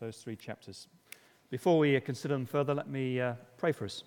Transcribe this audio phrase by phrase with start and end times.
[0.00, 0.88] those three chapters.
[1.50, 4.02] Before we uh, consider them further, let me uh, pray for us.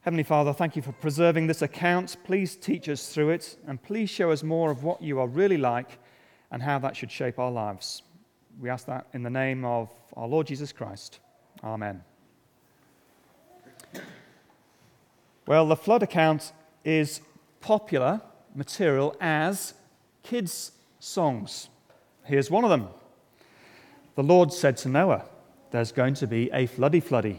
[0.00, 2.16] Heavenly Father, thank you for preserving this account.
[2.22, 5.56] Please teach us through it, and please show us more of what you are really
[5.56, 5.98] like
[6.52, 8.02] and how that should shape our lives.
[8.60, 11.18] We ask that in the name of our Lord Jesus Christ.
[11.64, 12.04] Amen.
[15.46, 16.52] Well, the flood account
[16.84, 17.20] is
[17.60, 18.20] popular
[18.54, 19.74] material as
[20.22, 21.68] kids' songs.
[22.26, 22.88] Here's one of them
[24.16, 25.24] The Lord said to Noah,
[25.70, 27.38] There's going to be a floody floody.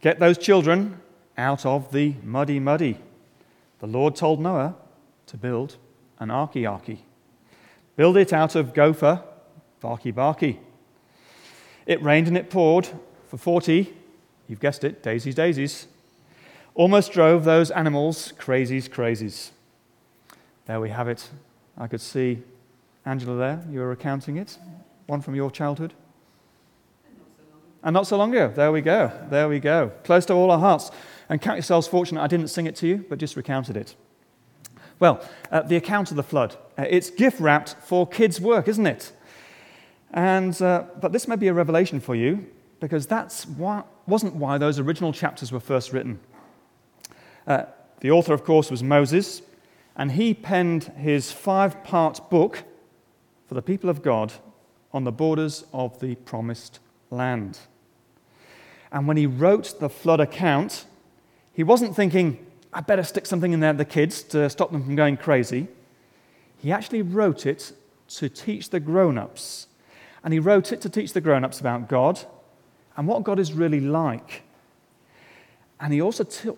[0.00, 1.00] Get those children
[1.38, 2.98] out of the muddy muddy.
[3.78, 4.76] The Lord told Noah
[5.26, 5.76] to build
[6.18, 6.98] an arky.
[7.96, 9.22] Build it out of gopher,
[9.80, 10.60] barky barky.
[11.86, 12.88] It rained and it poured
[13.26, 13.92] for 40,
[14.46, 15.86] you've guessed it, daisies, daisies.
[16.74, 19.50] Almost drove those animals crazies, crazies.
[20.66, 21.30] There we have it.
[21.76, 22.42] I could see
[23.04, 24.58] Angela there, you were recounting it.
[25.06, 25.92] One from your childhood.
[27.82, 28.52] And not so long ago.
[28.54, 29.10] There we go.
[29.28, 29.90] There we go.
[30.04, 30.90] Close to all our hearts.
[31.28, 33.96] And count yourselves fortunate I didn't sing it to you, but just recounted it.
[35.00, 36.56] Well, uh, the account of the flood.
[36.78, 39.12] Uh, it's gift wrapped for kids' work, isn't it?
[40.12, 42.46] And, uh, but this may be a revelation for you
[42.78, 43.46] because that
[44.06, 46.20] wasn't why those original chapters were first written.
[47.46, 47.64] Uh,
[48.00, 49.42] the author, of course, was Moses,
[49.96, 52.64] and he penned his five part book
[53.52, 54.32] for the people of God
[54.94, 57.58] on the borders of the promised land.
[58.90, 60.86] And when he wrote the flood account,
[61.52, 64.96] he wasn't thinking, I better stick something in there the kids to stop them from
[64.96, 65.68] going crazy.
[66.62, 67.72] He actually wrote it
[68.14, 69.66] to teach the grown ups.
[70.24, 72.20] And he wrote it to teach the grown ups about God
[72.96, 74.44] and what God is really like.
[75.78, 76.56] And he also t-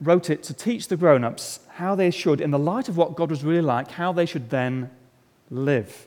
[0.00, 3.16] wrote it to teach the grown ups how they should, in the light of what
[3.16, 4.92] God was really like, how they should then
[5.50, 6.06] live.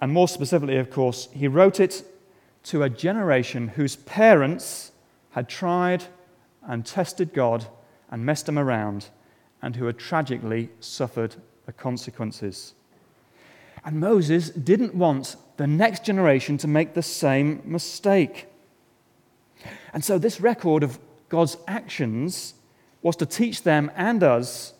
[0.00, 2.02] And more specifically, of course, he wrote it
[2.64, 4.92] to a generation whose parents
[5.30, 6.04] had tried
[6.66, 7.66] and tested God
[8.10, 9.08] and messed him around,
[9.62, 12.74] and who had tragically suffered the consequences.
[13.84, 18.46] And Moses didn't want the next generation to make the same mistake.
[19.92, 22.54] And so, this record of God's actions
[23.02, 24.74] was to teach them and us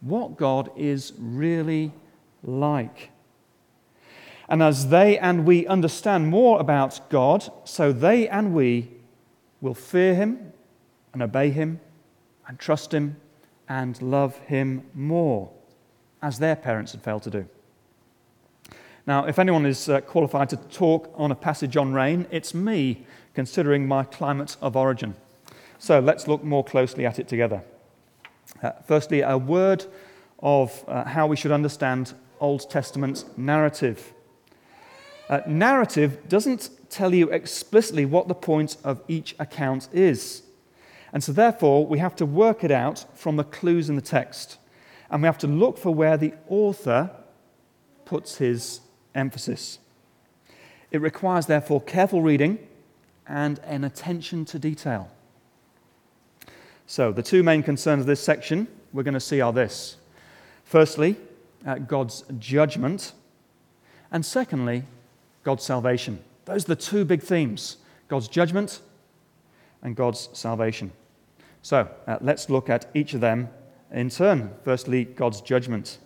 [0.00, 1.92] what God is really
[2.42, 3.10] like.
[4.48, 8.90] And as they and we understand more about God, so they and we
[9.60, 10.52] will fear Him
[11.12, 11.80] and obey Him
[12.46, 13.16] and trust Him
[13.68, 15.50] and love Him more,
[16.22, 17.48] as their parents had failed to do.
[19.06, 23.06] Now, if anyone is uh, qualified to talk on a passage on rain, it's me,
[23.34, 25.14] considering my climate of origin.
[25.78, 27.62] So let's look more closely at it together.
[28.62, 29.86] Uh, firstly, a word
[30.40, 34.12] of uh, how we should understand Old Testament narrative.
[35.28, 40.42] Uh, narrative doesn't tell you explicitly what the point of each account is.
[41.12, 44.58] And so, therefore, we have to work it out from the clues in the text.
[45.10, 47.10] And we have to look for where the author
[48.04, 48.80] puts his
[49.14, 49.78] emphasis.
[50.90, 52.58] It requires, therefore, careful reading
[53.26, 55.10] and an attention to detail.
[56.86, 59.96] So, the two main concerns of this section we're going to see are this
[60.64, 61.16] firstly,
[61.66, 63.12] uh, God's judgment,
[64.10, 64.84] and secondly,
[65.48, 66.22] God's salvation.
[66.44, 67.78] Those are the two big themes
[68.08, 68.82] God's judgment
[69.80, 70.92] and God's salvation.
[71.62, 73.48] So, uh, let's look at each of them
[73.90, 74.50] in turn.
[74.62, 76.00] Firstly, God's judgment.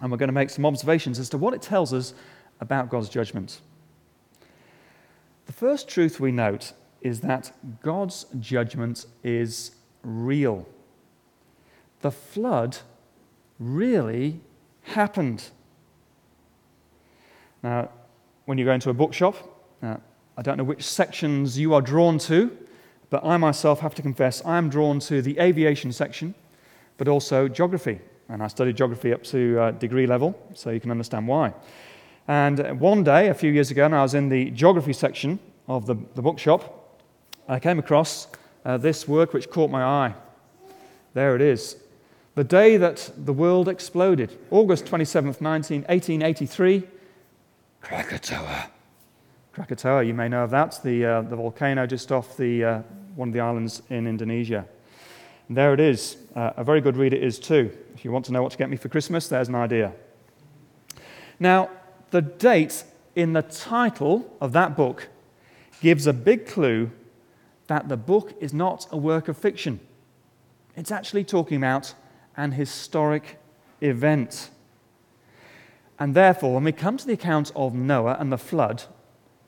[0.00, 2.14] And we're going to make some observations as to what it tells us
[2.58, 3.60] about God's judgment.
[5.44, 7.52] The first truth we note is that
[7.82, 10.66] God's judgment is real.
[12.00, 12.78] The flood
[13.58, 14.40] really
[14.84, 15.50] happened.
[17.62, 17.90] Now,
[18.46, 19.36] when you go into a bookshop,
[19.82, 19.96] uh,
[20.36, 22.56] I don't know which sections you are drawn to,
[23.10, 26.34] but I myself have to confess I am drawn to the aviation section,
[26.98, 28.00] but also geography.
[28.28, 31.52] And I studied geography up to uh, degree level, so you can understand why.
[32.26, 35.38] And one day, a few years ago, and I was in the geography section
[35.68, 37.02] of the, the bookshop,
[37.48, 38.28] I came across
[38.64, 40.14] uh, this work which caught my eye.
[41.12, 41.76] There it is.
[42.34, 46.82] The day that the world exploded, August 27th, 19, 1883,
[47.84, 48.70] Krakatoa.
[49.52, 52.82] Krakatoa, you may know of that, the, uh, the volcano just off the, uh,
[53.14, 54.66] one of the islands in Indonesia.
[55.48, 56.16] And there it is.
[56.34, 57.70] Uh, a very good read it is too.
[57.94, 59.92] If you want to know what to get me for Christmas, there's an idea.
[61.38, 61.68] Now,
[62.10, 62.84] the date
[63.14, 65.08] in the title of that book
[65.82, 66.90] gives a big clue
[67.66, 69.78] that the book is not a work of fiction.
[70.74, 71.94] It's actually talking about
[72.36, 73.38] an historic
[73.82, 74.50] event.
[75.98, 78.84] And therefore, when we come to the account of Noah and the flood,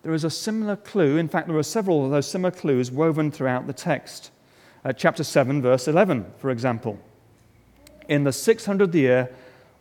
[0.02, 1.16] there is a similar clue.
[1.16, 4.30] In fact, there are several of those similar clues woven throughout the text.
[4.84, 6.98] Uh, chapter 7, verse 11, for example.
[8.08, 9.34] In the 600th year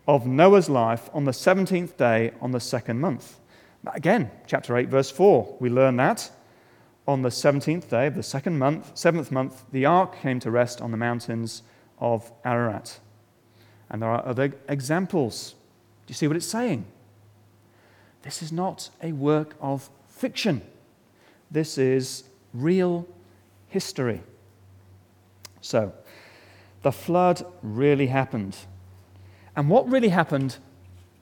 [0.08, 3.40] of Noah's life, on the 17th day, on the second month.
[3.94, 6.32] Again, chapter 8, verse 4, we learn that.
[7.08, 10.82] On the 17th day of the second month, seventh month, the ark came to rest
[10.82, 11.62] on the mountains
[12.00, 13.00] of Ararat.
[13.92, 15.54] And there are other examples.
[16.06, 16.86] Do you see what it's saying?
[18.22, 20.62] This is not a work of fiction.
[21.52, 22.24] This is
[22.54, 23.08] real
[23.68, 24.22] history.
[25.62, 25.94] So,
[26.82, 28.56] the flood really happened.
[29.56, 30.58] And what really happened,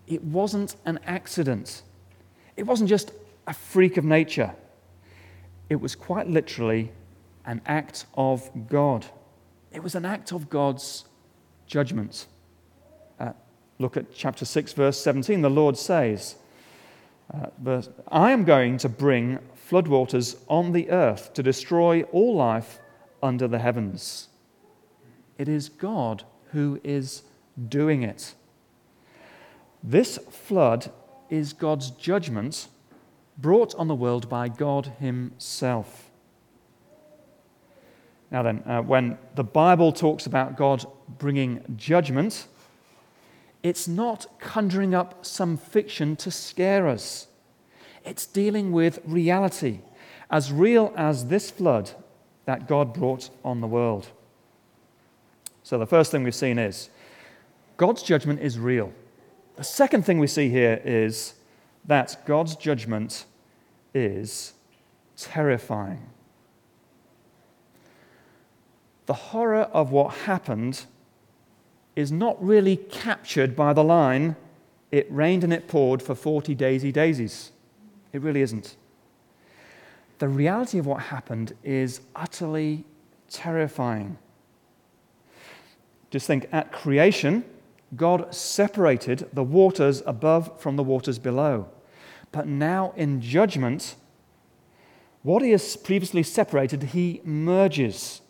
[0.08, 1.84] it wasn't an accident.
[2.58, 3.12] It wasn't just
[3.48, 4.54] a freak of nature.
[5.70, 6.92] It was quite literally
[7.46, 9.06] an act of God.
[9.72, 11.06] It was an act of God's
[11.66, 12.28] judgment.
[13.80, 15.42] Look at chapter 6, verse 17.
[15.42, 16.36] The Lord says,
[17.34, 19.40] uh, I am going to bring
[19.70, 22.80] floodwaters on the earth to destroy all life
[23.22, 24.28] under the heavens.
[25.38, 27.24] It is God who is
[27.70, 28.36] doing it.
[29.82, 30.92] This flood
[31.30, 32.68] is God's judgment
[33.38, 36.12] brought on the world by God Himself.
[38.30, 40.86] Now, then, uh, when the Bible talks about God
[41.20, 42.48] bringing judgment,
[43.64, 47.28] it's not conjuring up some fiction to scare us.
[48.04, 49.80] It's dealing with reality,
[50.30, 51.92] as real as this flood
[52.46, 54.10] that God brought on the world.
[55.64, 56.90] So, the first thing we've seen is
[57.78, 58.92] God's judgment is real.
[59.56, 61.36] The second thing we see here is
[61.86, 63.26] that God's judgment
[63.94, 64.54] is
[65.16, 66.10] terrifying.
[69.06, 70.86] The horror of what happened
[71.96, 74.36] is not really captured by the line,
[74.92, 77.52] it rained and it poured for 40 daisy daisies.
[78.12, 78.76] It really isn't.
[80.20, 82.86] The reality of what happened is utterly
[83.30, 84.18] terrifying.
[86.12, 87.44] Just think at creation,
[87.96, 91.68] God separated the waters above from the waters below.
[92.32, 93.96] But now in judgment,
[95.24, 98.22] what he has previously separated, he merges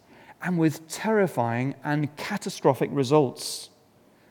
[0.43, 3.69] and with terrifying and catastrophic results.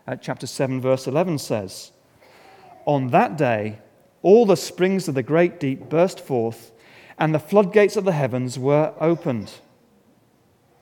[0.06, 1.90] At chapter 7, verse 11 says,
[2.84, 3.78] On that day,
[4.20, 6.72] all the springs of the great deep burst forth,
[7.18, 9.52] and the floodgates of the heavens were opened.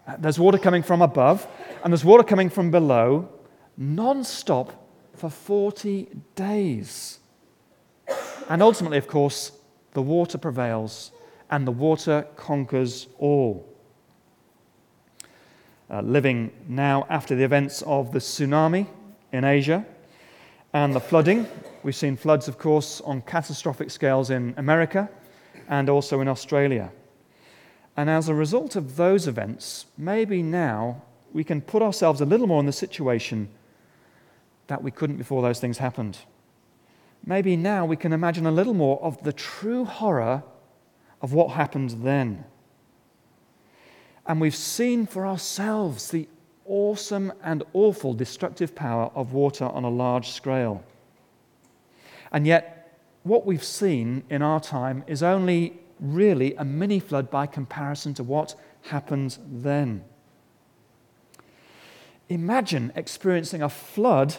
[0.06, 1.46] Uh, there's water coming from above,
[1.84, 3.28] and there's water coming from below,
[3.76, 7.20] non stop for 40 days.
[8.48, 9.52] And ultimately, of course,
[9.92, 11.12] the water prevails,
[11.50, 13.69] and the water conquers all
[15.90, 18.86] uh, living now after the events of the tsunami
[19.32, 19.84] in Asia
[20.72, 21.46] and the flooding.
[21.82, 25.08] We've seen floods, of course, on catastrophic scales in America
[25.68, 26.92] and also in Australia.
[27.96, 31.02] And as a result of those events, maybe now
[31.32, 33.48] we can put ourselves a little more in the situation
[34.68, 36.18] that we couldn't before those things happened.
[37.26, 40.42] Maybe now we can imagine a little more of the true horror
[41.20, 42.44] of what happened then
[44.26, 46.28] and we've seen for ourselves the
[46.66, 50.84] awesome and awful destructive power of water on a large scale.
[52.32, 57.46] And yet, what we've seen in our time is only really a mini flood by
[57.46, 60.04] comparison to what happened then.
[62.28, 64.36] Imagine experiencing a flood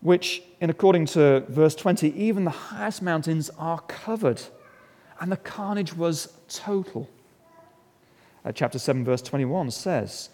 [0.00, 4.42] which, in according to verse 20, even the highest mountains are covered,
[5.20, 7.08] and the carnage was total
[8.44, 10.30] uh, chapter 7, verse 21 says,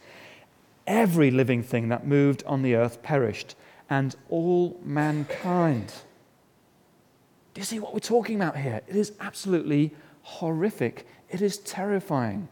[0.87, 3.57] Every living thing that moved on the earth perished,
[3.91, 5.93] and all mankind.
[7.55, 8.83] Do you see what we're talking about here?
[8.87, 11.07] It is absolutely horrific.
[11.31, 12.49] It is terrifying.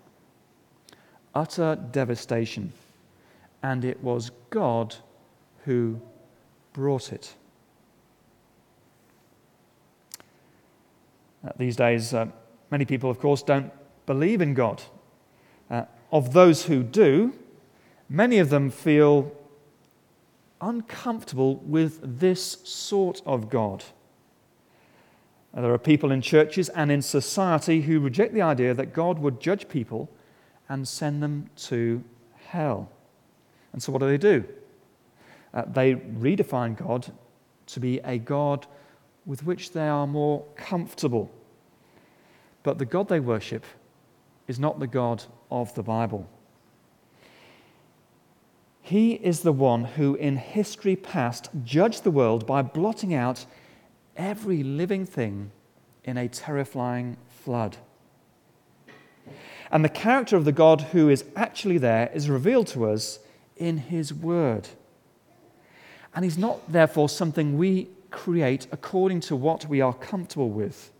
[1.34, 2.72] Utter devastation.
[3.62, 4.96] And it was God
[5.64, 6.00] who
[6.72, 7.34] brought it.
[11.46, 12.26] Uh, these days, uh,
[12.70, 13.70] many people, of course, don't
[14.06, 14.82] believe in God.
[16.14, 17.34] Of those who do,
[18.08, 19.32] many of them feel
[20.60, 23.82] uncomfortable with this sort of God.
[25.52, 29.40] There are people in churches and in society who reject the idea that God would
[29.40, 30.08] judge people
[30.68, 32.04] and send them to
[32.46, 32.92] hell.
[33.72, 34.44] And so, what do they do?
[35.52, 37.12] Uh, they redefine God
[37.66, 38.68] to be a God
[39.26, 41.28] with which they are more comfortable.
[42.62, 43.64] But the God they worship
[44.46, 46.28] is not the God of the Bible.
[48.82, 53.46] He is the one who, in history past, judged the world by blotting out
[54.14, 55.50] every living thing
[56.04, 57.78] in a terrifying flood.
[59.70, 63.20] And the character of the God who is actually there is revealed to us
[63.56, 64.68] in His Word.
[66.14, 70.92] And He's not, therefore, something we create according to what we are comfortable with.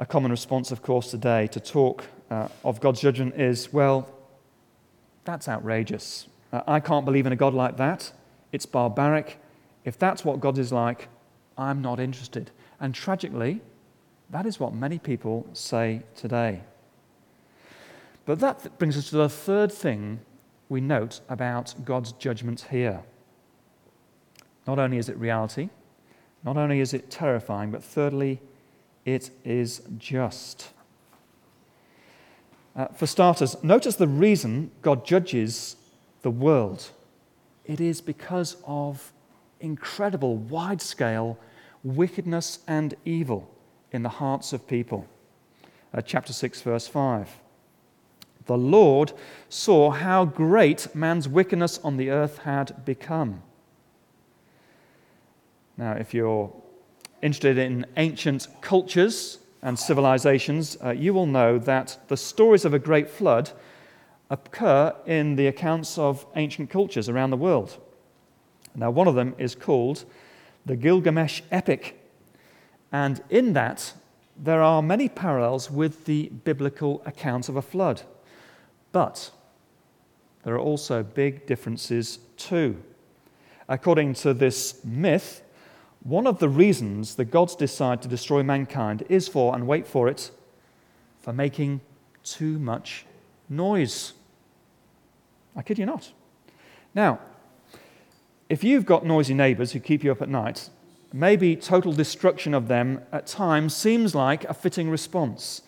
[0.00, 4.08] A common response, of course, today to talk uh, of God's judgment is well,
[5.24, 6.28] that's outrageous.
[6.52, 8.12] Uh, I can't believe in a God like that.
[8.52, 9.38] It's barbaric.
[9.84, 11.08] If that's what God is like,
[11.56, 12.52] I'm not interested.
[12.78, 13.60] And tragically,
[14.30, 16.60] that is what many people say today.
[18.24, 20.20] But that brings us to the third thing
[20.68, 23.02] we note about God's judgment here.
[24.64, 25.70] Not only is it reality,
[26.44, 28.40] not only is it terrifying, but thirdly,
[29.04, 30.70] it is just.
[32.76, 35.76] Uh, for starters, notice the reason God judges
[36.22, 36.90] the world.
[37.64, 39.12] It is because of
[39.60, 41.38] incredible, wide scale
[41.82, 43.48] wickedness and evil
[43.92, 45.06] in the hearts of people.
[45.92, 47.40] Uh, chapter 6, verse 5.
[48.46, 49.12] The Lord
[49.48, 53.42] saw how great man's wickedness on the earth had become.
[55.76, 56.52] Now, if you're
[57.22, 62.78] interested in ancient cultures and civilizations, uh, you will know that the stories of a
[62.78, 63.50] great flood
[64.30, 67.78] occur in the accounts of ancient cultures around the world.
[68.74, 70.04] Now, one of them is called
[70.66, 71.98] the Gilgamesh epic.
[72.92, 73.92] And in that,
[74.36, 78.02] there are many parallels with the biblical account of a flood.
[78.92, 79.30] But
[80.44, 82.82] there are also big differences too.
[83.68, 85.42] According to this myth,
[86.02, 90.08] one of the reasons the gods decide to destroy mankind is for, and wait for
[90.08, 90.30] it,
[91.20, 91.80] for making
[92.22, 93.04] too much
[93.48, 94.12] noise.
[95.56, 96.12] I kid you not.
[96.94, 97.18] Now,
[98.48, 100.70] if you've got noisy neighbors who keep you up at night,
[101.12, 105.62] maybe total destruction of them at times seems like a fitting response.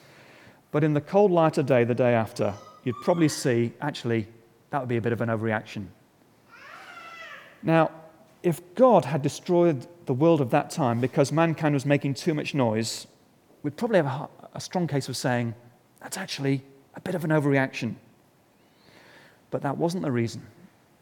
[0.70, 4.28] But in the cold light of day, the day after, you'd probably see actually
[4.70, 5.86] that would be a bit of an overreaction.
[7.62, 7.90] Now,
[8.42, 12.52] if God had destroyed the world of that time because mankind was making too much
[12.52, 13.06] noise,
[13.62, 15.54] we'd probably have a, a strong case of saying
[16.00, 16.64] that's actually
[16.96, 17.94] a bit of an overreaction.
[19.52, 20.42] But that wasn't the reason.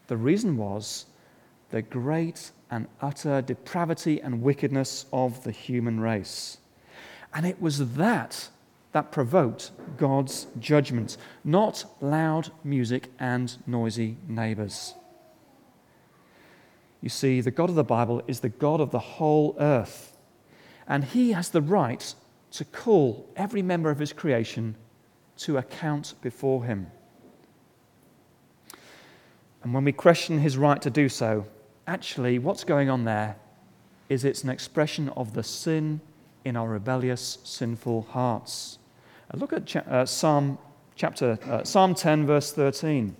[0.08, 1.06] The reason was
[1.70, 6.58] the great and utter depravity and wickedness of the human race.
[7.32, 8.50] And it was that
[8.92, 14.92] that provoked God's judgment, not loud music and noisy neighbors.
[17.00, 20.16] You see, the God of the Bible is the God of the whole earth,
[20.86, 22.14] and He has the right
[22.52, 24.74] to call every member of His creation
[25.38, 26.88] to account before Him.
[29.62, 31.46] And when we question His right to do so,
[31.86, 33.36] actually, what's going on there
[34.08, 36.00] is it's an expression of the sin
[36.44, 38.78] in our rebellious, sinful hearts.
[39.32, 40.58] Uh, look at cha- uh, Psalm
[40.98, 43.14] chapter uh, Psalm 10, verse 13.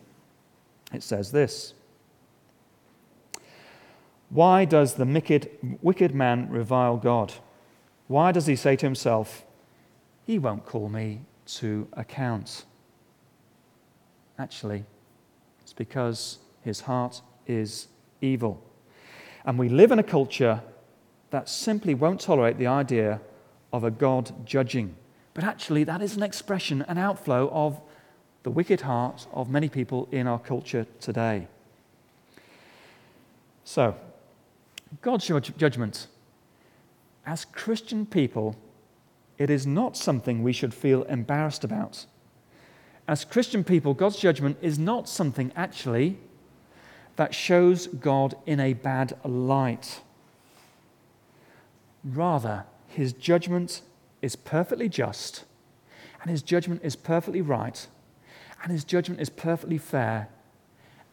[0.92, 1.75] It says this.
[4.30, 7.35] Why does the wicked, wicked man revile God?
[8.08, 9.44] Why does he say to himself,
[10.26, 12.64] He won't call me to account?
[14.38, 14.85] Actually,
[15.62, 17.88] it's because his heart is
[18.20, 18.62] evil.
[19.44, 20.62] And we live in a culture
[21.30, 23.20] that simply won't tolerate the idea
[23.73, 24.94] of a God judging.
[25.35, 27.80] But actually, that is an expression, an outflow of
[28.42, 31.49] the wicked heart of many people in our culture today.
[33.64, 33.94] So,
[35.00, 36.07] God's judgment.
[37.26, 38.57] As Christian people,
[39.37, 42.07] it is not something we should feel embarrassed about.
[43.07, 46.18] As Christian people, God's judgment is not something actually
[47.16, 50.00] that shows God in a bad light.
[52.04, 53.83] Rather, his judgment
[54.23, 55.45] is perfectly just,
[56.23, 57.87] and his judgment is perfectly right,
[58.62, 60.28] and his judgment is perfectly fair,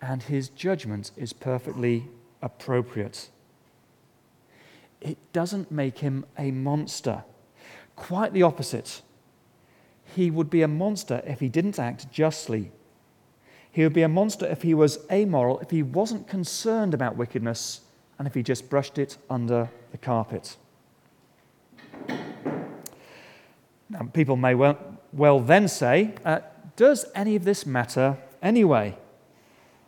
[0.01, 2.07] and his judgment is perfectly
[2.41, 3.29] appropriate.
[5.05, 7.23] It doesn't make him a monster.
[7.95, 9.01] Quite the opposite.
[10.15, 12.71] He would be a monster if he didn't act justly
[13.75, 17.81] he would be a monster if he was amoral, if he wasn't concerned about wickedness,
[18.17, 20.55] and if he just brushed it under the carpet.
[23.89, 24.77] Now, people may well,
[25.11, 26.39] well then say, uh,
[26.77, 28.97] Does any of this matter anyway?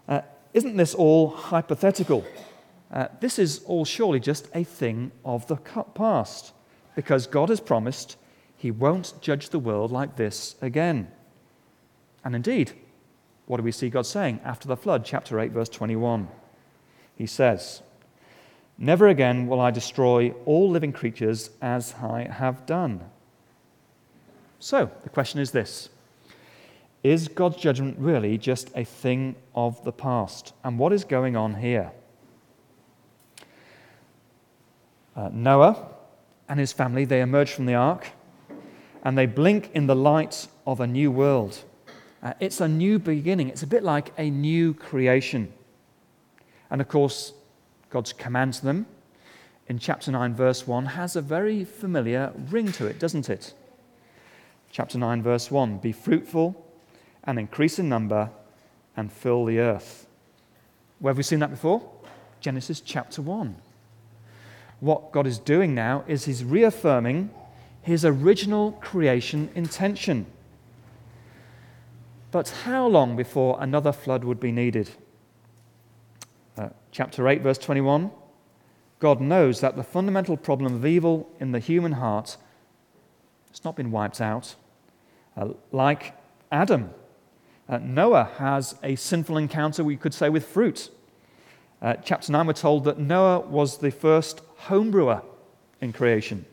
[0.06, 0.20] Uh,
[0.54, 2.26] isn't this all hypothetical?
[2.92, 6.54] Uh, this is all surely just a thing of the past,
[6.96, 8.18] because God has promised
[8.56, 11.12] he won't judge the world like this again.
[12.24, 12.74] And indeed,
[13.46, 15.06] what do we see God saying after the flood?
[15.06, 16.28] Chapter 8, verse 21.
[17.16, 17.82] he says,
[18.78, 23.02] Never again will I destroy all living creatures as I have done.
[24.60, 25.90] So, the question is this
[27.04, 30.54] Is God's judgment really just a thing of the past?
[30.64, 31.92] And what is going on here?
[35.18, 35.88] Uh, Noah
[36.48, 38.12] and his family, they emerge from the ark
[39.04, 41.64] and they blink in the light of a new world.
[42.22, 43.50] Uh, it's a new beginning.
[43.50, 45.52] It's a bit like a new creation.
[46.70, 47.34] And of course,
[47.90, 48.86] God's command to them
[49.68, 53.54] in chapter 9, verse 1, has a very familiar ring to it, doesn't it?
[54.72, 56.64] Chapter 9, verse 1 Be fruitful
[57.24, 58.30] and increase in number
[58.96, 60.08] and fill the earth.
[61.00, 61.90] Where have we seen that before?
[62.40, 63.62] Genesis chapter 1.
[64.80, 67.32] What God is doing now is He's reaffirming
[67.82, 70.28] His original creation intention.
[72.32, 74.92] But how long before another flood would be needed?
[76.58, 78.12] Uh, chapter 8, verse 21
[79.00, 82.38] God knows that the fundamental problem of evil in the human heart
[83.52, 84.56] has not been wiped out.
[85.36, 86.14] Uh, like
[86.52, 86.90] Adam,
[87.70, 90.90] uh, Noah has a sinful encounter, we could say, with fruit.
[91.82, 95.24] Uh, chapter 9, we're told that Noah was the first homebrewer
[95.80, 96.46] in creation.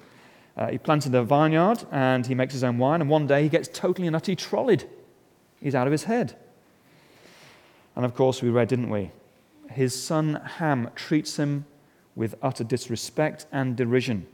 [0.57, 3.49] Uh, he planted a vineyard and he makes his own wine, and one day he
[3.49, 4.85] gets totally and utterly trolleyed.
[5.61, 6.37] He's out of his head.
[7.97, 9.11] And of course, we read, didn't we?
[9.75, 11.66] his son Ham treats him
[12.14, 14.26] with utter disrespect and derision.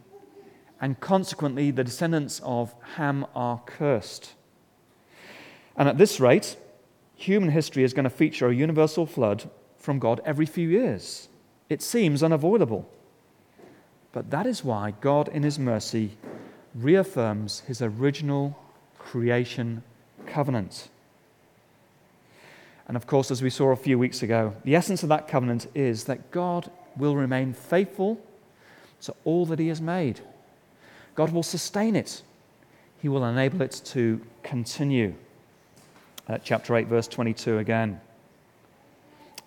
[0.81, 4.35] And consequently, the descendants of Ham are cursed.
[5.77, 6.57] And at this rate,
[7.17, 9.49] human history is going to feature a universal flood
[9.81, 11.29] from God every few years.
[11.69, 12.89] It seems unavoidable.
[14.13, 16.13] But that is why God, in His mercy,
[16.75, 18.57] reaffirms His original
[18.99, 19.83] creation
[20.27, 20.89] covenant.
[22.87, 25.69] And of course, as we saw a few weeks ago, the essence of that covenant
[25.75, 28.21] is that God will remain faithful
[29.03, 30.21] to all that He has made.
[31.15, 32.23] God will sustain it,
[33.01, 35.15] He will enable it to continue.
[36.29, 38.01] Uh, chapter 8, verse 22 again.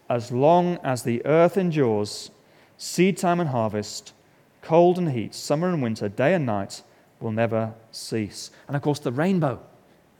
[0.09, 2.31] As long as the earth endures,
[2.77, 4.13] seed time and harvest,
[4.61, 6.81] cold and heat, summer and winter, day and night
[7.19, 8.51] will never cease.
[8.67, 9.59] And of course, the rainbow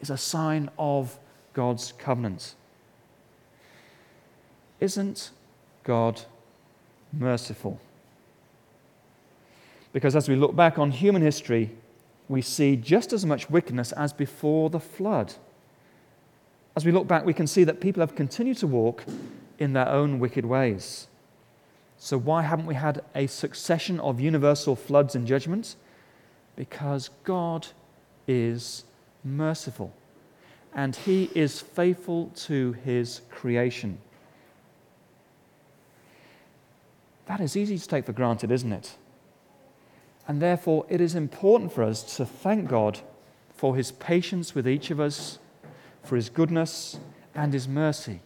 [0.01, 1.17] is a sign of
[1.53, 2.55] God's covenant.
[4.79, 5.31] Isn't
[5.83, 6.21] God
[7.11, 7.79] merciful?
[9.93, 11.71] Because as we look back on human history,
[12.27, 15.33] we see just as much wickedness as before the flood.
[16.75, 19.03] As we look back, we can see that people have continued to walk
[19.59, 21.07] in their own wicked ways.
[21.97, 25.77] So, why haven't we had a succession of universal floods and judgments?
[26.55, 27.67] Because God
[28.27, 28.83] is
[29.23, 29.93] merciful
[30.73, 33.99] and He is faithful to His creation.
[37.25, 38.95] That is easy to take for granted, isn't it?
[40.27, 42.99] And therefore, it is important for us to thank God
[43.55, 45.39] for his patience with each of us,
[46.03, 46.99] for his goodness
[47.33, 48.19] and his mercy.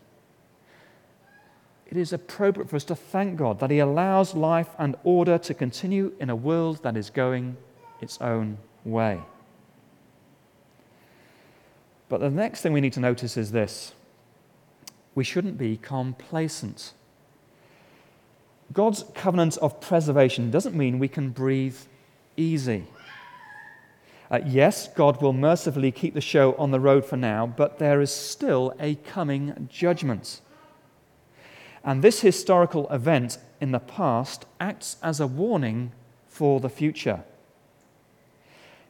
[1.89, 5.54] It is appropriate for us to thank God that he allows life and order to
[5.54, 7.56] continue in a world that is going
[8.02, 9.21] its own way.
[12.10, 13.93] But the next thing we need to notice is this
[15.15, 16.93] we shouldn't be complacent.
[18.73, 21.78] God's covenant of preservation doesn't mean we can breathe
[22.36, 22.86] easy.
[24.30, 28.02] Uh, yes, God will mercifully keep the show on the road for now, but there
[28.02, 30.41] is still a coming judgment.
[31.88, 35.93] And this historical event in the past acts as a warning
[36.28, 37.23] for the future.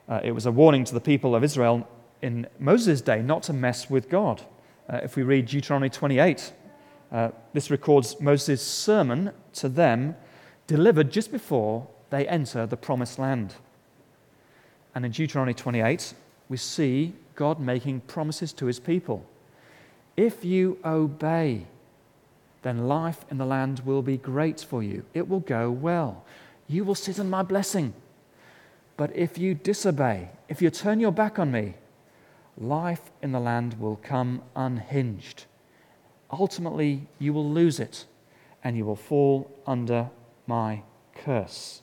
[0.10, 1.88] Uh, it was a warning to the people of Israel
[2.24, 4.42] in Moses' day not to mess with God.
[4.90, 6.52] Uh, if we read Deuteronomy 28,
[7.12, 10.16] uh, this records Moses' sermon to them,
[10.66, 13.54] delivered just before they enter the promised land.
[14.96, 16.16] And in Deuteronomy 28,
[16.50, 19.24] we see God making promises to his people.
[20.16, 21.68] If you obey,
[22.68, 25.06] then life in the land will be great for you.
[25.14, 26.26] It will go well.
[26.68, 27.94] You will sit in my blessing.
[28.98, 31.76] But if you disobey, if you turn your back on me,
[32.58, 35.46] life in the land will come unhinged
[36.32, 38.06] ultimately you will lose it
[38.64, 40.10] and you will fall under
[40.46, 40.82] my
[41.16, 41.82] curse.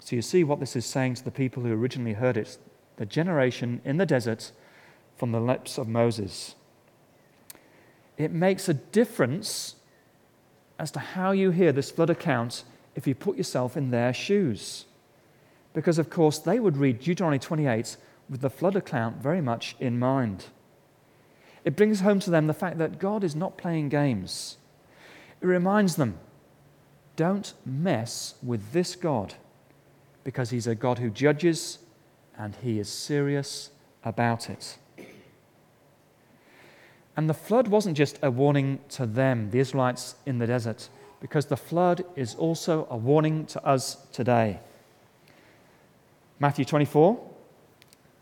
[0.00, 2.58] So you see what this is saying to the people who originally heard it,
[2.96, 4.52] the generation in the desert
[5.16, 6.54] from the lips of Moses.
[8.16, 9.76] It makes a difference
[10.78, 14.84] as to how you hear this flood account if you put yourself in their shoes.
[15.72, 17.96] Because, of course, they would read Deuteronomy 28
[18.28, 20.46] with the flood account very much in mind.
[21.64, 24.58] It brings home to them the fact that God is not playing games.
[25.40, 26.18] it reminds them
[27.16, 29.34] don't mess with this God
[30.24, 31.78] because he's a God who judges
[32.36, 33.70] and he is serious
[34.02, 34.78] about it.
[37.16, 40.88] And the flood wasn't just a warning to them, the Israelites in the desert,
[41.20, 44.60] because the flood is also a warning to us today.
[46.40, 47.18] Matthew 24,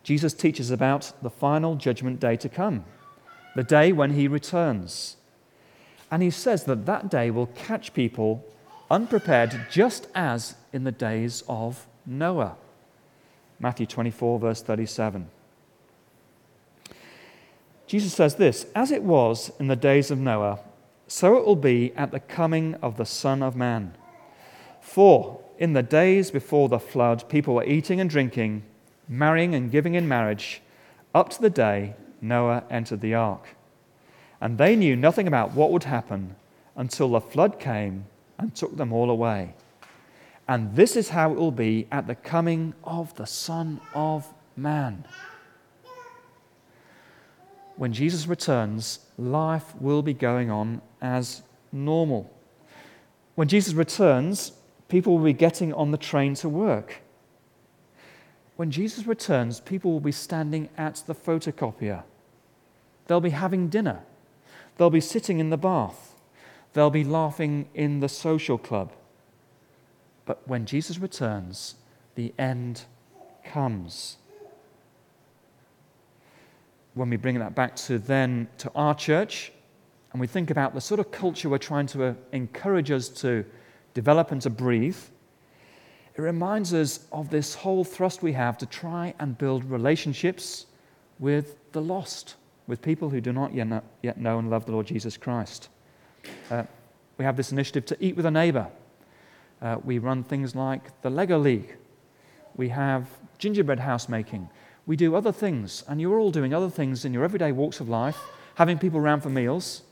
[0.03, 2.85] Jesus teaches about the final judgment day to come,
[3.57, 5.17] the day when he returns.
[6.11, 8.45] And he says that that day will catch people
[8.91, 12.57] unprepared, just as in the days of Noah.
[13.59, 15.31] Matthew 24, verse 37.
[17.93, 20.61] Jesus says this As it was in the days of Noah,
[21.07, 23.95] so it will be at the coming of the Son of Man.
[24.81, 28.63] For in the days before the flood, people were eating and drinking,
[29.07, 30.63] marrying and giving in marriage,
[31.15, 33.49] up to the day Noah entered the ark.
[34.41, 36.37] And they knew nothing about what would happen
[36.75, 38.07] until the flood came
[38.39, 39.53] and took them all away.
[40.49, 45.05] And this is how it will be at the coming of the Son of Man.
[47.83, 51.43] When Jesus returns, life will be going on as
[51.73, 52.33] normal.
[53.35, 54.53] When Jesus returns,
[54.89, 57.03] people will be getting on the train to work.
[58.55, 62.05] When Jesus returns, people will be standing at the photocopier.
[63.09, 64.05] They'll be having dinner.
[64.77, 66.15] They'll be sitting in the bath.
[66.75, 68.93] They'll be laughing in the social club.
[70.25, 71.75] But when Jesus returns,
[72.15, 72.85] the end
[73.45, 74.19] comes
[76.95, 79.53] when we bring that back to then to our church
[80.13, 83.45] and we think about the sort of culture we're trying to uh, encourage us to
[83.95, 84.99] develop and to breathe,
[86.15, 90.67] it reminds us of this whole thrust we have to try and build relationships
[91.19, 92.35] with the lost,
[92.67, 95.71] with people who do not yet know and love the Lord Jesus Christ.
[96.51, 96.65] Uh,
[97.17, 98.69] we have this initiative to eat with a neighbor.
[99.63, 101.77] Uh, we run things like the Lego League.
[102.57, 104.49] We have gingerbread house making.
[104.87, 107.89] We do other things, and you're all doing other things in your everyday walks of
[107.89, 108.19] life,
[108.57, 109.83] having people around for meals.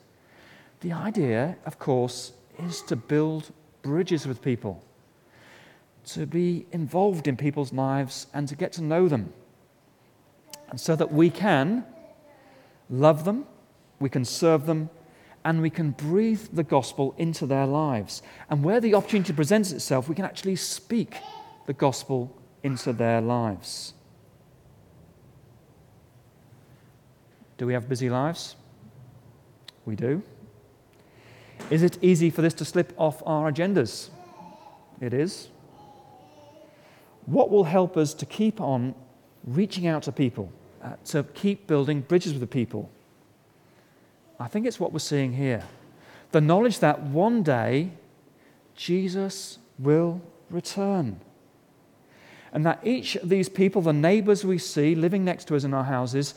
[0.80, 4.84] The idea, of course, is to build bridges with people,
[6.06, 9.32] to be involved in people's lives and to get to know them.
[10.70, 11.84] And so that we can
[12.88, 13.46] love them,
[14.00, 14.90] we can serve them,
[15.44, 18.22] and we can breathe the gospel into their lives.
[18.48, 21.16] And where the opportunity presents itself, we can actually speak
[21.66, 23.94] the gospel into their lives.
[27.60, 28.56] Do we have busy lives?
[29.84, 30.22] We do.
[31.68, 34.08] Is it easy for this to slip off our agendas?
[34.98, 35.50] It is.
[37.26, 38.94] What will help us to keep on
[39.44, 40.50] reaching out to people,
[40.82, 42.88] uh, to keep building bridges with the people?
[44.38, 45.64] I think it's what we're seeing here.
[46.30, 47.90] The knowledge that one day
[48.74, 51.20] Jesus will return.
[52.54, 55.74] And that each of these people, the neighbors we see living next to us in
[55.74, 56.34] our houses,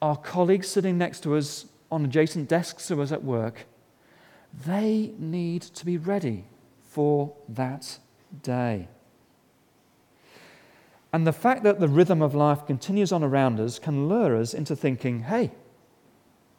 [0.00, 3.66] our colleagues sitting next to us on adjacent desks to us at work,
[4.66, 6.44] they need to be ready
[6.84, 7.98] for that
[8.42, 8.88] day.
[11.12, 14.52] And the fact that the rhythm of life continues on around us can lure us
[14.52, 15.50] into thinking, hey,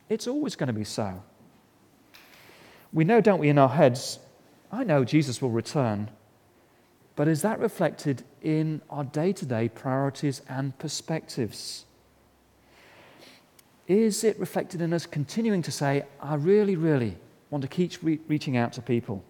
[0.10, 1.22] it's always going to be so.
[2.92, 4.20] We know, don't we, in our heads,
[4.72, 6.10] I know Jesus will return,
[7.16, 11.86] but is that reflected in our day to day priorities and perspectives?
[13.90, 17.18] Is it reflected in us continuing to say, I really, really
[17.50, 19.24] want to keep re- reaching out to people?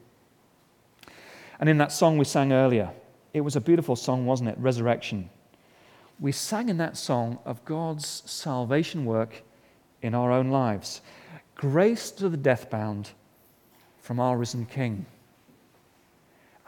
[1.62, 2.92] And in that song we sang earlier,
[3.34, 4.58] it was a beautiful song, wasn't it?
[4.58, 5.30] Resurrection.
[6.20, 9.44] We sang in that song of God's salvation work
[10.02, 11.00] in our own lives.
[11.56, 13.12] Grace to the deathbound
[14.00, 15.06] from our risen King.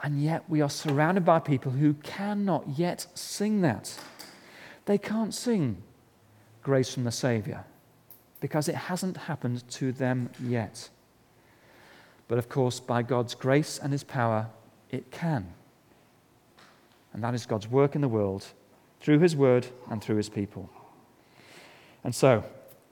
[0.02, 3.94] And yet we are surrounded by people who cannot yet sing that.
[4.86, 5.82] They can't sing
[6.62, 7.66] grace from the Savior
[8.42, 10.90] because it hasn't happened to them yet.
[12.26, 14.48] But of course, by God's grace and His power,
[14.90, 15.46] it can.
[17.12, 18.46] And that is God's work in the world
[19.00, 20.68] through His word and through His people.
[22.02, 22.44] And so,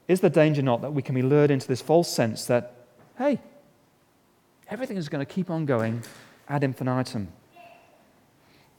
[0.06, 2.86] is the danger not that we can be lured into this false sense that,
[3.18, 3.40] hey,
[4.68, 6.04] everything is going to keep on going
[6.48, 7.26] ad infinitum?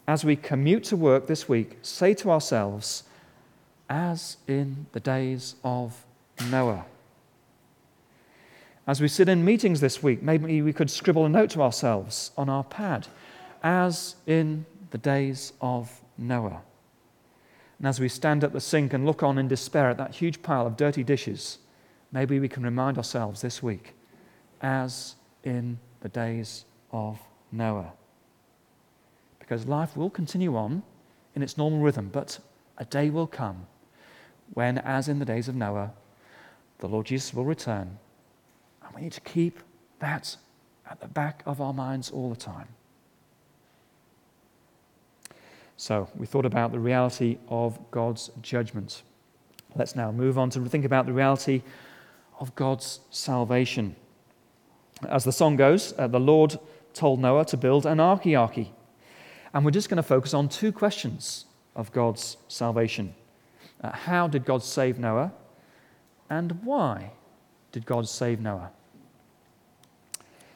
[0.08, 3.04] As we commute to work this week, say to ourselves,
[3.90, 6.06] as in the days of
[6.50, 6.86] Noah.
[8.88, 12.32] As we sit in meetings this week, maybe we could scribble a note to ourselves
[12.36, 13.08] on our pad,
[13.62, 16.62] as in the days of Noah.
[17.78, 20.42] And as we stand at the sink and look on in despair at that huge
[20.42, 21.60] pile of dirty dishes,
[22.12, 23.94] maybe we can remind ourselves this week,
[24.62, 27.20] as in the days of
[27.52, 27.94] Noah.
[29.40, 30.84] Because life will continue on
[31.36, 32.40] in its normal rhythm, but
[32.78, 33.68] a day will come
[34.54, 35.92] when, as in the days of Noah,
[36.82, 37.98] the Lord Jesus will return.
[38.84, 39.60] And we need to keep
[40.00, 40.36] that
[40.90, 42.68] at the back of our minds all the time.
[45.78, 49.04] So, we thought about the reality of God's judgment.
[49.76, 51.64] Let's now move on to think about the reality
[52.40, 53.96] of God's salvation.
[55.08, 56.60] As the song goes, uh, the Lord
[56.94, 58.70] told Noah to build an archiarchy.
[59.54, 63.16] And we're just going to focus on two questions of God's salvation.
[63.84, 65.34] Uh, how did God save Noah?
[66.32, 67.12] And why
[67.74, 68.72] did God save Noah?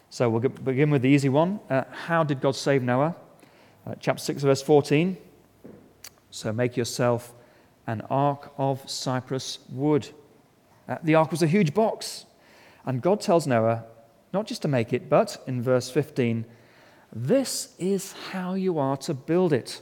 [0.10, 1.60] So we'll begin with the easy one.
[1.70, 3.14] Uh, how did God save Noah?
[3.86, 5.18] Uh, chapter 6, verse 14.
[6.32, 7.34] So make yourself
[7.88, 10.08] an ark of cypress wood.
[10.88, 12.26] Uh, the ark was a huge box.
[12.86, 13.84] And God tells Noah
[14.32, 16.46] not just to make it, but in verse 15,
[17.12, 19.82] this is how you are to build it.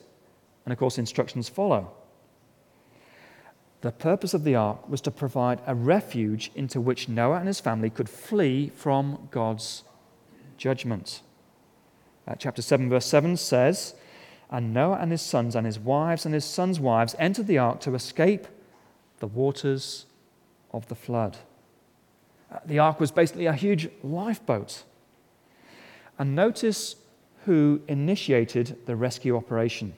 [0.65, 1.93] And of course, instructions follow.
[3.83, 7.59] The purpose of the ark was to provide a refuge into which Noah and his
[7.59, 9.83] family could flee from God's
[10.57, 11.19] judgment.
[12.25, 13.93] Uh, chapter 7, verse 7 says,
[14.49, 17.81] And Noah and his sons and his wives and his sons' wives entered the ark
[17.81, 18.47] to escape
[19.19, 20.05] the waters
[20.71, 21.35] of the flood.
[22.49, 24.83] Uh, the ark was basically a huge lifeboat.
[26.17, 26.95] And notice
[27.43, 29.93] who initiated the rescue operation.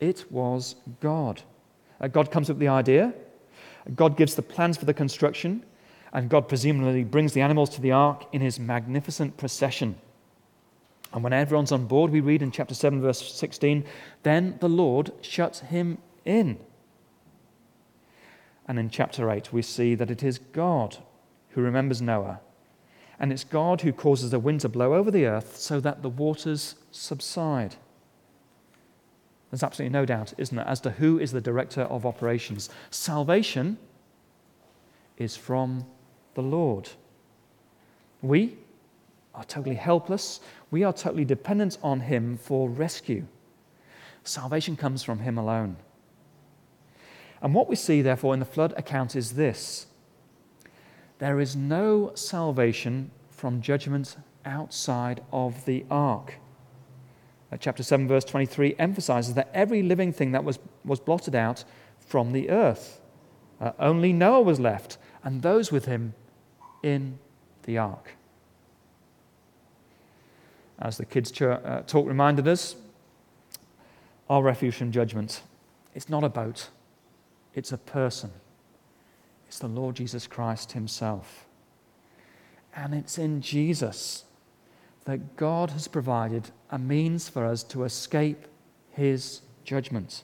[0.00, 1.42] It was God.
[2.00, 3.12] Uh, God comes up with the idea,
[3.94, 5.64] God gives the plans for the construction,
[6.12, 9.96] and God presumably brings the animals to the ark in his magnificent procession.
[11.12, 13.84] And when everyone's on board, we read in chapter 7, verse 16,
[14.22, 16.58] then the Lord shuts him in.
[18.66, 20.98] And in chapter 8, we see that it is God
[21.50, 22.40] who remembers Noah.
[23.18, 26.10] And it's God who causes the wind to blow over the earth so that the
[26.10, 27.76] waters subside.
[29.50, 32.68] There's absolutely no doubt, isn't there, as to who is the director of operations.
[32.90, 33.78] Salvation
[35.16, 35.86] is from
[36.34, 36.90] the Lord.
[38.20, 38.56] We
[39.34, 40.40] are totally helpless.
[40.70, 43.26] We are totally dependent on Him for rescue.
[44.24, 45.76] Salvation comes from Him alone.
[47.40, 49.86] And what we see, therefore, in the flood account is this
[51.18, 56.34] there is no salvation from judgment outside of the ark.
[57.50, 61.64] Uh, chapter 7, verse 23 emphasizes that every living thing that was, was blotted out
[61.98, 63.00] from the earth.
[63.60, 66.14] Uh, only Noah was left, and those with him
[66.82, 67.18] in
[67.64, 68.12] the ark.
[70.78, 72.76] As the kids' church, uh, talk reminded us,
[74.30, 75.42] our refuge from judgment.
[75.94, 76.68] It's not a boat,
[77.54, 78.30] it's a person.
[79.48, 81.46] It's the Lord Jesus Christ Himself.
[82.76, 84.24] And it's in Jesus
[85.08, 88.46] that God has provided a means for us to escape
[88.90, 90.22] his judgment.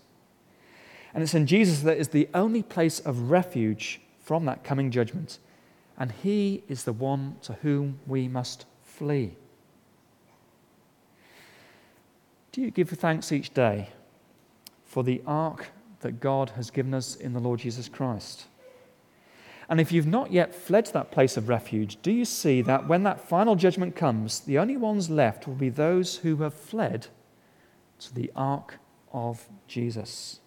[1.14, 5.38] And it's in Jesus that is the only place of refuge from that coming judgment.
[5.96, 9.38] And he is the one to whom we must flee.
[12.52, 13.88] Do you give thanks each day
[14.84, 15.68] for the ark
[16.00, 18.48] that God has given us in the Lord Jesus Christ?
[19.68, 22.86] And if you've not yet fled to that place of refuge, do you see that
[22.86, 27.06] when that final judgment comes, the only ones left will be those who have fled
[28.00, 28.78] to the ark
[29.12, 30.40] of Jesus?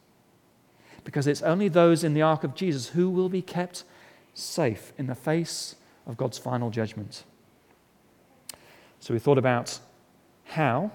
[1.03, 3.83] Because it's only those in the ark of Jesus who will be kept
[4.33, 5.75] safe in the face
[6.05, 7.23] of God's final judgment.
[8.99, 9.79] So we thought about
[10.45, 10.91] how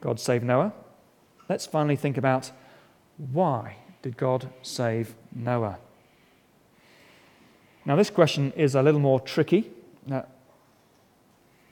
[0.00, 0.72] God saved Noah.
[1.48, 2.52] Let's finally think about
[3.32, 5.78] why did God save Noah?
[7.84, 9.70] Now, this question is a little more tricky.
[10.10, 10.22] Uh,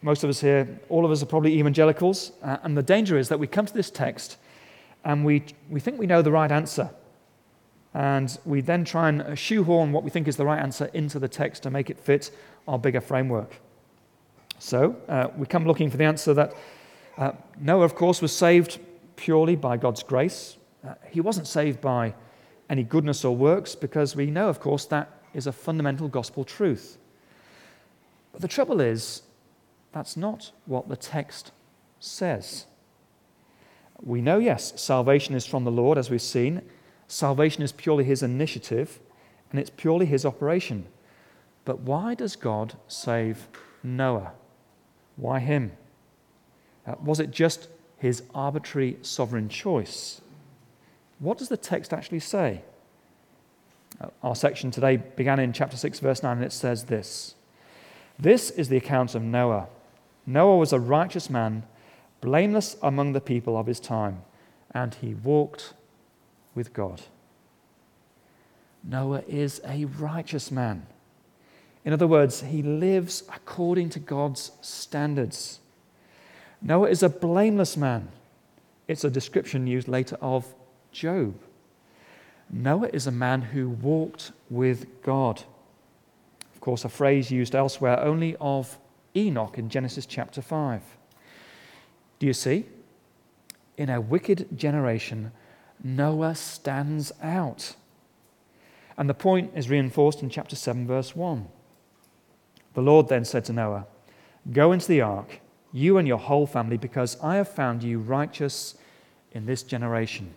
[0.01, 3.29] most of us here, all of us are probably evangelicals, uh, and the danger is
[3.29, 4.39] that we come to this text
[5.05, 6.91] and we, we think we know the right answer.
[7.95, 11.29] And we then try and shoehorn what we think is the right answer into the
[11.29, 12.31] text to make it fit
[12.67, 13.57] our bigger framework.
[14.59, 16.55] So uh, we come looking for the answer that
[17.17, 18.79] uh, Noah, of course, was saved
[19.17, 20.57] purely by God's grace.
[20.87, 22.15] Uh, he wasn't saved by
[22.69, 26.99] any goodness or works because we know, of course, that is a fundamental gospel truth.
[28.33, 29.23] But the trouble is,
[29.93, 31.53] that's not what the text
[32.01, 32.67] says.
[34.01, 36.63] We know, yes, salvation is from the Lord, as we've seen.
[37.09, 39.01] Salvation is purely His initiative,
[39.51, 40.87] and it's purely His operation.
[41.65, 43.49] But why does God save
[43.83, 44.33] Noah?
[45.19, 45.73] Why him?
[46.87, 50.21] Uh, was it just his arbitrary sovereign choice?
[51.19, 52.63] What does the text actually say?
[54.01, 57.35] Uh, our section today began in chapter 6, verse 9, and it says this
[58.19, 59.69] This is the account of Noah.
[60.27, 61.65] Noah was a righteous man,
[62.21, 64.23] blameless among the people of his time,
[64.73, 65.75] and he walked
[66.55, 67.03] with God.
[68.85, 70.87] Noah is a righteous man.
[71.85, 75.61] In other words, he lives according to God's standards.
[76.61, 78.09] Noah is a blameless man.
[78.87, 80.55] It's a description used later of
[80.93, 81.35] Job.
[82.51, 85.43] Noah is a man who walked with God.
[86.55, 88.79] Of course, a phrase used elsewhere only of
[89.15, 90.83] Enoch in Genesis chapter 5.
[92.19, 92.67] Do you see?
[93.77, 95.33] In a wicked generation,
[95.83, 97.77] Noah stands out.
[98.97, 101.47] And the point is reinforced in chapter 7, verse 1.
[102.75, 103.87] The Lord then said to Noah,
[104.53, 105.41] Go into the ark,
[105.73, 108.75] you and your whole family, because I have found you righteous
[109.33, 110.35] in this generation.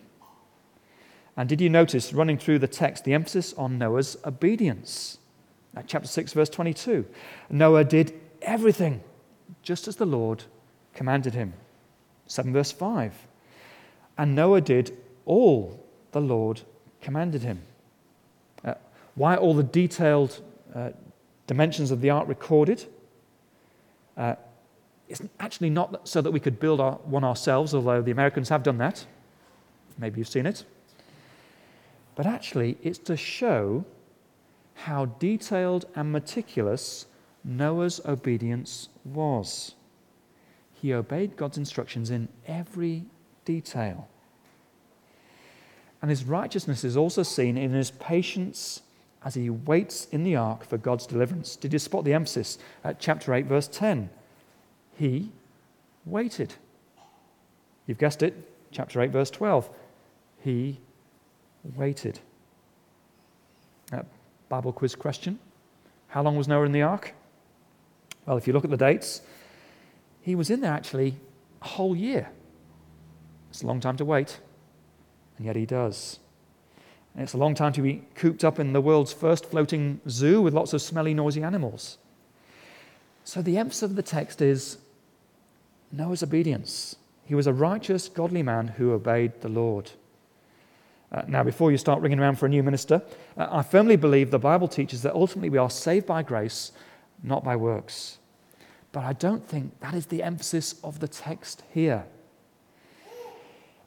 [1.36, 5.18] And did you notice, running through the text, the emphasis on Noah's obedience?
[5.74, 7.06] At chapter 6, verse 22.
[7.50, 9.02] Noah did everything
[9.62, 10.44] just as the Lord
[10.94, 11.54] commanded him.
[12.26, 13.14] 7 verse 5.
[14.18, 16.60] And Noah did all the Lord
[17.00, 17.62] commanded him.
[18.64, 18.74] Uh,
[19.14, 20.40] why all the detailed
[20.74, 20.90] uh,
[21.46, 22.84] dimensions of the ark recorded?
[24.16, 24.34] Uh,
[25.08, 28.62] it's actually not so that we could build our, one ourselves, although the Americans have
[28.62, 29.04] done that.
[29.98, 30.64] Maybe you've seen it.
[32.14, 33.84] But actually, it's to show
[34.74, 37.06] how detailed and meticulous
[37.44, 39.74] Noah's obedience was.
[40.74, 43.04] He obeyed God's instructions in every
[43.44, 44.08] detail.
[46.00, 48.82] And his righteousness is also seen in his patience
[49.24, 51.54] as he waits in the ark for God's deliverance.
[51.54, 54.10] Did you spot the emphasis at chapter 8, verse 10?
[54.96, 55.30] He
[56.04, 56.54] waited.
[57.86, 58.34] You've guessed it,
[58.72, 59.70] chapter 8, verse 12.
[60.42, 60.80] He
[61.76, 62.20] waited.
[63.92, 64.02] Uh,
[64.48, 65.38] Bible quiz question
[66.08, 67.14] How long was Noah in the ark?
[68.26, 69.22] Well, if you look at the dates,
[70.20, 71.16] he was in there actually
[71.60, 72.30] a whole year.
[73.50, 74.40] It's a long time to wait,
[75.36, 76.18] and yet he does.
[77.14, 80.40] And it's a long time to be cooped up in the world's first floating zoo
[80.40, 81.98] with lots of smelly, noisy animals.
[83.24, 84.78] So the emphasis of the text is
[85.90, 86.96] Noah's obedience.
[87.24, 89.90] He was a righteous, godly man who obeyed the Lord.
[91.12, 93.02] Uh, now, before you start ringing around for a new minister,
[93.36, 96.72] uh, I firmly believe the Bible teaches that ultimately we are saved by grace,
[97.22, 98.18] not by works.
[98.92, 102.04] But I don't think that is the emphasis of the text here.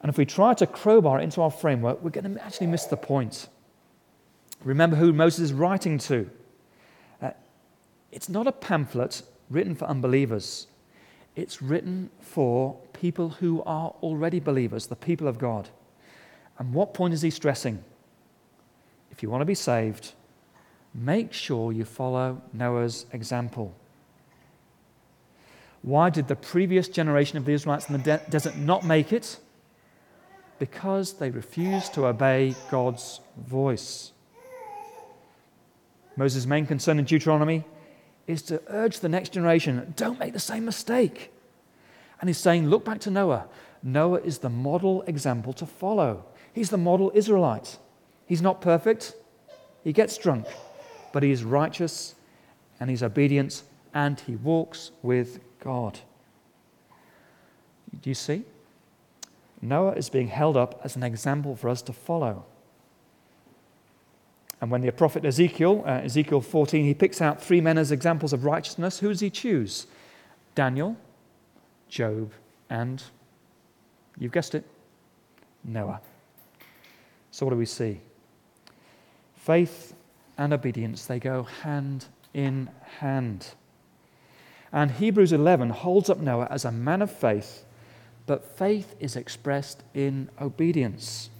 [0.02, 2.84] And if we try to crowbar it into our framework, we're going to actually miss
[2.84, 3.48] the point.
[4.62, 6.30] Remember who Moses is writing to.
[7.20, 7.30] Uh,
[8.12, 10.66] it's not a pamphlet written for unbelievers,
[11.34, 15.68] it's written for people who are already believers, the people of God.
[16.58, 17.82] And what point is he stressing?
[19.10, 20.12] If you want to be saved,
[20.94, 23.74] make sure you follow Noah's example.
[25.82, 29.38] Why did the previous generation of the Israelites in the de- desert not make it?
[30.58, 34.12] Because they refused to obey God's voice.
[36.16, 37.64] Moses' main concern in Deuteronomy
[38.26, 41.30] is to urge the next generation don't make the same mistake.
[42.20, 43.46] And he's saying, look back to Noah.
[43.82, 46.24] Noah is the model example to follow.
[46.56, 47.76] He's the model Israelite.
[48.24, 49.14] He's not perfect,
[49.84, 50.46] he gets drunk,
[51.12, 52.14] but he is righteous
[52.80, 56.00] and he's obedient and he walks with God.
[58.02, 58.44] Do you see?
[59.60, 62.46] Noah is being held up as an example for us to follow.
[64.62, 68.32] And when the prophet Ezekiel, uh, Ezekiel 14, he picks out three men as examples
[68.32, 69.86] of righteousness, who does he choose?
[70.54, 70.96] Daniel,
[71.90, 72.32] Job,
[72.70, 73.02] and,
[74.18, 74.64] you've guessed it,
[75.62, 76.00] Noah.
[77.30, 78.00] So, what do we see?
[79.36, 79.94] Faith
[80.38, 82.68] and obedience, they go hand in
[83.00, 83.48] hand.
[84.72, 87.64] And Hebrews 11 holds up Noah as a man of faith,
[88.26, 91.30] but faith is expressed in obedience.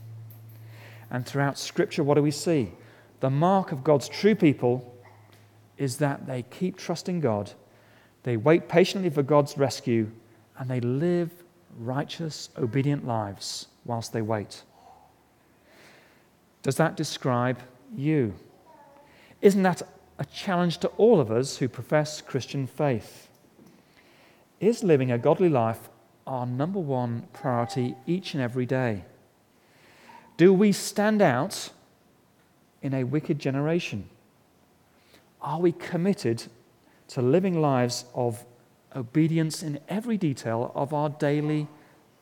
[1.11, 2.72] And throughout Scripture, what do we see?
[3.21, 4.94] The mark of God's true people
[5.77, 7.52] is that they keep trusting God,
[8.23, 10.11] they wait patiently for God's rescue,
[10.58, 11.31] and they live
[11.79, 14.63] righteous, obedient lives whilst they wait.
[16.67, 17.60] Does that describe
[17.96, 18.35] you?
[19.40, 19.83] Isn't that
[20.19, 23.29] a challenge to all of us who profess Christian faith?
[24.58, 25.88] Is living a godly life
[26.27, 29.04] our number one priority each and every day?
[30.37, 31.71] Do we stand out
[32.83, 34.08] in a wicked generation?
[35.40, 36.42] Are we committed
[37.10, 38.44] to living lives of
[38.96, 41.69] obedience in every detail of our daily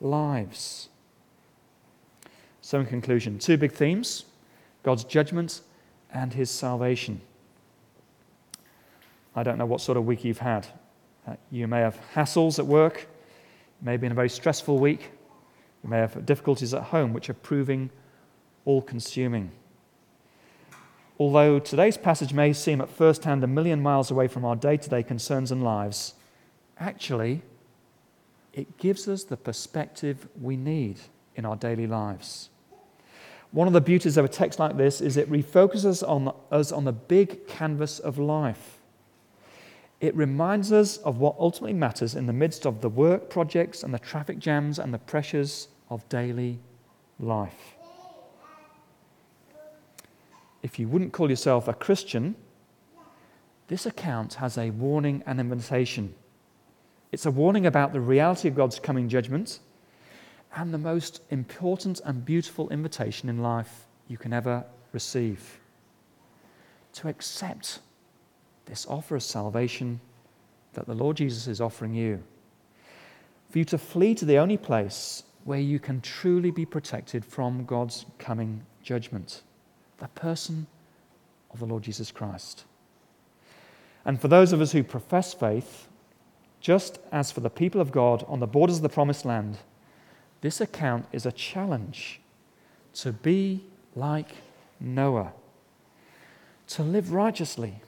[0.03, 0.90] lives?
[2.61, 4.26] So, in conclusion, two big themes
[4.85, 5.62] God's judgment
[6.12, 7.20] and his salvation.
[9.35, 10.68] I don't know what sort of week you've had.
[11.26, 13.09] Uh, you may have hassles at work,
[13.82, 15.11] maybe in a very stressful week.
[15.82, 17.91] You may have difficulties at home which are proving
[18.64, 19.51] all consuming.
[21.18, 24.76] Although today's passage may seem at first hand a million miles away from our day
[24.76, 26.14] to day concerns and lives,
[26.78, 27.43] actually,
[28.53, 30.99] it gives us the perspective we need
[31.35, 32.51] in our daily lives.
[33.55, 36.82] One of the beauties of a text like this is it refocuses on us on
[36.82, 38.80] the big canvas of life.
[40.00, 43.94] It reminds us of what ultimately matters in the midst of the work projects and
[43.94, 46.59] the traffic jams and the pressures of daily
[47.20, 47.76] life.
[50.64, 52.34] If you wouldn't call yourself a Christian,
[53.68, 56.16] this account has a warning and invitation.
[57.12, 59.61] It's a warning about the reality of God's coming judgment
[60.55, 65.59] and the most important and beautiful invitation in life you can ever receive
[66.92, 67.80] to accept
[68.66, 70.00] this offer of salvation
[70.74, 72.22] that the Lord Jesus is offering you.
[73.50, 77.64] For you to flee to the only place where you can truly be protected from
[77.64, 79.42] God's coming judgment
[79.98, 80.66] the person
[81.52, 82.64] of the Lord Jesus Christ.
[84.05, 85.88] And for those of us who profess faith,
[86.61, 89.59] just as for the people of God on the borders of the promised land,
[90.45, 92.20] this account is a challenge
[92.92, 93.64] to be
[93.97, 94.28] like
[94.78, 95.32] Noah,
[96.66, 97.80] to live righteously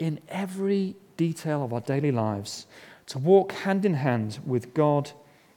[0.00, 2.66] in every detail of our daily lives,
[3.06, 5.12] to walk hand in hand with God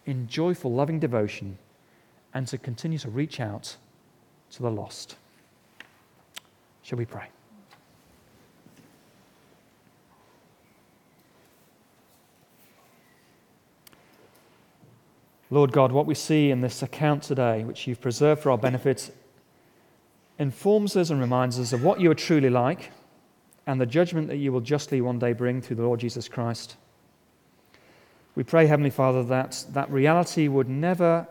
[0.05, 1.57] in joyful, loving devotion,
[2.35, 3.75] and to continue to reach out
[4.51, 5.15] to the lost.
[6.83, 7.29] Shall we pray?
[15.49, 19.15] Lord God, what we see in this account today, which you've preserved for our benefit,
[20.39, 22.91] informs us and reminds us of what you are truly like
[23.65, 26.75] and the judgment that you will justly one day bring through the Lord Jesus Christ.
[28.35, 31.27] We pray, Heavenly Father, that that reality would never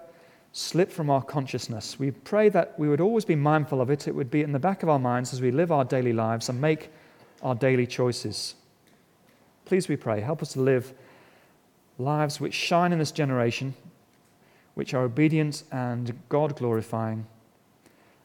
[0.53, 1.99] slip from our consciousness.
[1.99, 4.09] We pray that we would always be mindful of it.
[4.09, 6.49] It would be in the back of our minds as we live our daily lives
[6.49, 6.91] and make
[7.43, 8.55] our daily choices.
[9.67, 10.95] Please, we pray, help us to live
[11.99, 13.75] lives which shine in this generation,
[14.77, 17.27] which are obedient and God glorifying,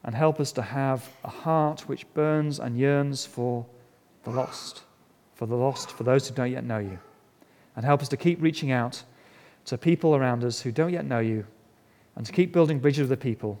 [0.04, 3.64] and help us to have a heart which burns and yearns for
[4.24, 4.82] the lost,
[5.34, 6.98] for the lost, for those who don't yet know you.
[7.74, 9.02] And help us to keep reaching out
[9.64, 11.46] to people around us who don't yet know you,
[12.16, 13.58] and to keep building bridges with the people,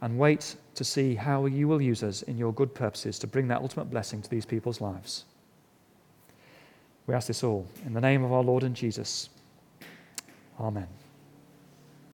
[0.00, 3.46] and wait to see how you will use us in your good purposes to bring
[3.46, 5.24] that ultimate blessing to these people's lives.
[7.06, 9.28] We ask this all in the name of our Lord and Jesus.
[10.58, 10.97] Amen.